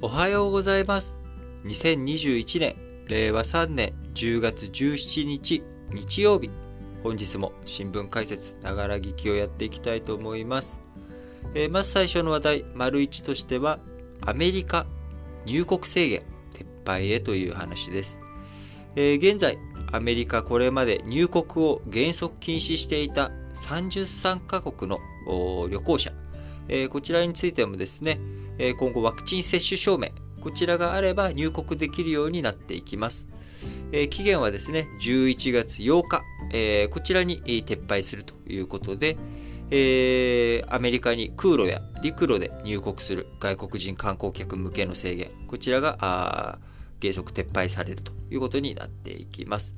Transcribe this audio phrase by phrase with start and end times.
[0.00, 1.18] おはようございます。
[1.64, 2.76] 2021年、
[3.08, 6.52] 令和3年10月17日、日曜日。
[7.02, 10.80] 本日も新聞解説、ながら聞きをやっていきたいと思います。
[11.52, 13.80] えー、まず最初の話題、丸1としては、
[14.20, 14.86] アメリカ
[15.46, 16.22] 入国制限
[16.52, 18.20] 撤廃へという話です。
[18.94, 19.58] えー、現在、
[19.90, 25.00] アメリカこれまで入国を原則禁止していた33カ国の
[25.68, 26.12] 旅行者、
[26.68, 28.20] えー、こちらについてもですね、
[28.58, 30.08] え今後ワクチン接種証明、
[30.40, 33.28] こちらがあれば入国できるようになっていきます。
[33.92, 39.16] え期限はですね、11月8日、えこちらに撤廃するということで、
[39.70, 46.58] え、アメリカに空路や陸路で入国する外国人観光客向けの制限、こちらが
[47.00, 49.74] 原則撤廃されるということになっていきます。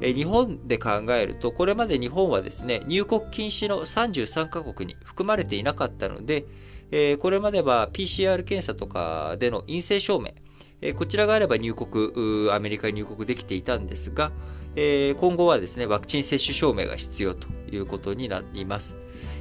[0.00, 6.44] え日本で考えると、これまで日本はですね、入国禁止の33カ国に含まれていなかったので、
[6.90, 10.32] え、これまでは PCR 検査とかでの陰性証明、
[10.80, 14.32] え、こちらがあれば入国、アメリカに入国できていたんですが、
[14.76, 18.96] え、今後はですね、ワクチン接種証明が必要ということになります。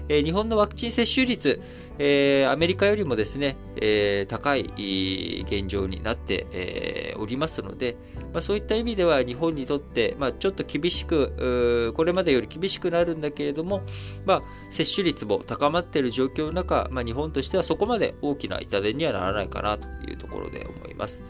[0.10, 1.62] え日本のワクチン接種率、
[2.00, 7.96] えアメリカよりもですね、え高い現状になって、えおりますので、
[8.34, 13.82] まあ、そういった意味では日本にとって、まあ、ちょっと厳しく、これまでより厳しくなるんだけれども、
[14.26, 21.24] まあ、接種率も高まっている状況の中、まあ、日本としてはそこまで大きな痛手にはならないかなというところで思います。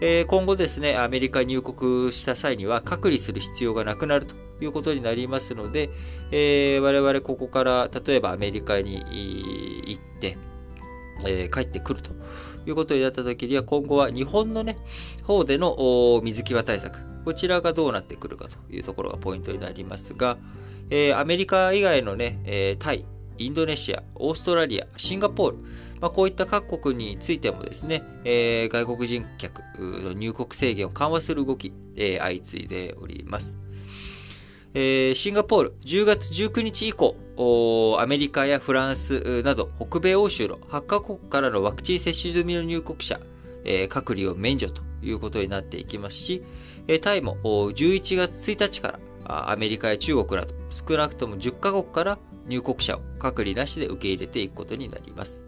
[0.00, 5.90] え、今後ですね、アメリカ入国した際には隔離する必要がなくなるということになりますので、
[6.30, 8.96] えー、我々ここから例えばアメリカに
[9.86, 10.36] 行って、
[11.24, 12.12] えー、帰ってくると
[12.66, 14.76] いうことになった時には今後は日本のね、
[15.24, 20.38] 方での水際対策、こちらがどうなってくるかというところがポイントになりますが、
[20.90, 23.04] えー、アメリカ以外のね、えー、タイ、
[23.38, 25.58] インドネシア、オーストラリア、シンガポール、
[26.00, 33.58] まあ、こういった各国についてもですね、えー、外国人客の入国制限を緩和する動き、えー、相次いでおります。
[34.78, 37.16] えー、シンガポール、10月19日以降、
[37.98, 43.18] アメリカやフランスなど北米欧州の8カ国からのワクチン接種済みの入国者、
[43.64, 46.42] えー、隔離を免除ということになっていきますし、
[46.88, 55.40] え、タイも11月1日からアメリカや中国など少なくとも10カ国から入国者を隔離なしで受け入れていくことになります。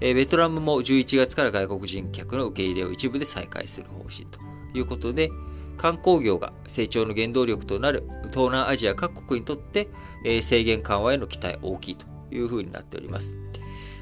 [0.00, 4.40] え、ベトナムも11月から外国人客の受け入れを一部で再開する方針と
[4.72, 5.30] いうことで、
[5.80, 9.88] 観光業が成長の原動力となる東南アジア各国にとって、
[10.26, 13.34] え制限緩和への期待大きいというふうになっております。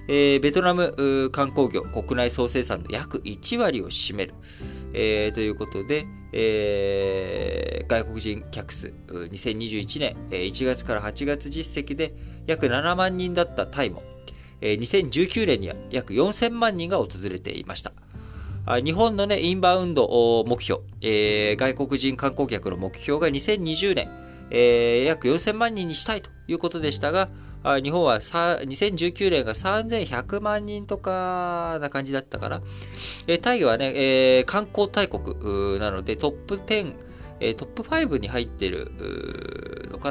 [0.08, 4.34] え、ベトナム観光業国内総生産の約1割を占める、
[4.92, 12.12] えー、ということで、えー、外国人客数2021年1月から8月実績で
[12.48, 14.02] 約7万人だったタイも、
[14.60, 17.92] えー、2019年には約4000万人が訪れていました。
[18.76, 24.08] 日本のね、インバウンド目標、えー、外国人観光客の目標が2020年、
[24.50, 27.30] えー、約4000万人にしたいということでしたが、
[27.82, 32.60] 日本は2019年が3100万人とかな感じだったかな。
[33.26, 36.94] えー、タイはね、えー、観光大国なのでトップ10、
[37.40, 38.92] えー、トップ5に入っている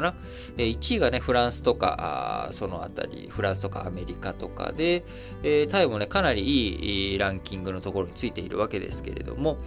[0.00, 0.14] な？
[0.56, 5.04] えー、1位がね、フランスとか、そのあたり、フランスとかアメリカとかで、
[5.42, 6.42] えー、タイもね、かなり
[7.12, 9.58] いいランキングのところについているわけですけれども、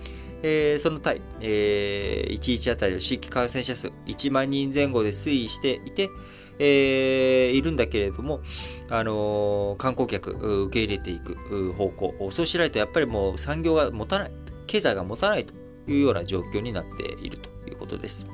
[0.44, 6.09] えー、そのタイ、えー、1日あたりの新規感染者数1万人前後で推移していて、
[6.58, 8.42] えー、いるんだけれども、
[8.90, 10.31] あのー、観光客
[10.66, 14.31] 受け入れていく方向、そうしないとやっぱりもう産業が持たない、
[14.68, 15.53] 経済が持たないと
[15.88, 18.25] いうような状況になっているということです。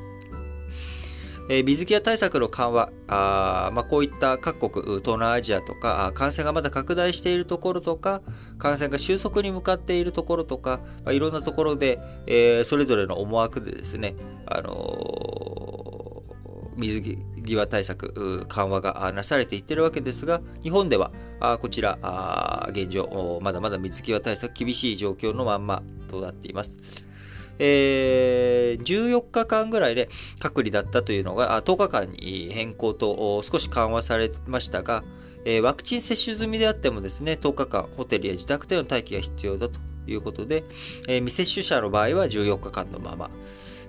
[1.50, 8.22] えー、水際対策の緩和、あまあ、こういった各国、東南アジアとか、感染がまだ拡大しているところとか、
[8.58, 14.16] 感染が収束に向かっているところとか、まあ、いろんなところで、えー、それぞれの思惑でですね、
[14.46, 26.78] あのー、水際対策、緩和がなされていってるわけですが、日本では、あこちらあ、現状、まだまだ水際対策厳しい状況のまんまとなっています。
[27.60, 30.10] えー、14日間ぐらいで
[30.40, 35.04] 隔離だったというのが、10日間に変更と少し緩和されましたが、
[35.46, 40.64] えー、ワクチン接種済みであってもですね、10日間ホテルや自宅での待機が必要だということで、
[41.08, 43.30] えー、未接種者の場合は14日間のまま、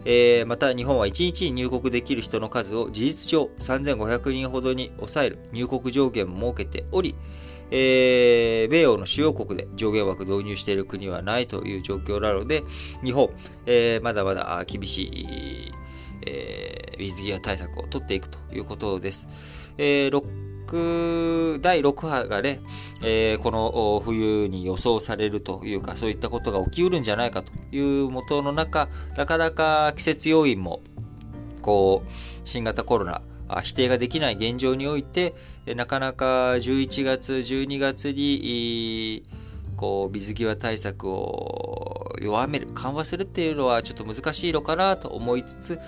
[0.04, 7.14] えー、また日本は1日に入国できる人の数を事実上3500人ほどに抑える入国上限も設けており、
[7.70, 12.64] えー、米欧の主要国で上限枠導入している国はないという状況なので、
[13.04, 13.30] 日本、
[13.66, 15.72] えー、まだまだ厳しい、
[16.26, 19.28] えー、水際対策を取っていくということです。
[19.76, 22.60] えー、第6波がね、
[23.02, 30.80] えー、この冬に予想されるというか、そういったことが起きうるんじゃないかという元の中、なかなか季節要因も、
[31.62, 32.10] こう、
[32.44, 33.22] 新型コロナ、
[33.62, 35.34] 否定ができない現状において、
[35.66, 39.24] なかなか11月、12月に、
[39.76, 45.78] こう、水際対策を弱める、緩和するっていうのはちょっと難しいのかなと思いつつ、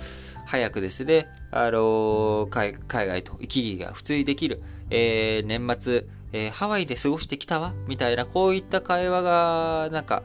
[0.46, 10.22] 早くですね、あの海、外と行き来が普通にできる、えー、年末、えー、ハワイで過ごしてきたわみたいな、こういった会話が、なんか、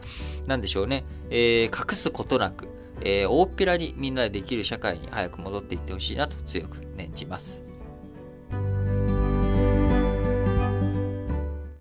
[0.47, 2.71] なんでしょうね、えー、隠すことなく、
[3.01, 7.64] えー、大っぴらにみんなでできる社会に早く戻っていってほしいなと強く念じます。